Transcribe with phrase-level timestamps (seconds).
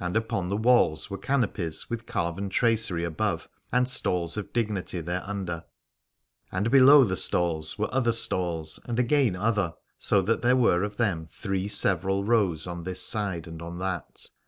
[0.00, 5.66] And upon the walls were canopies with carven tracery above, and stalls of dignity thereunder:
[6.50, 10.96] and below the stalls were other stalls and again other, so that there were of
[10.96, 14.30] them three several rows on this side and on that.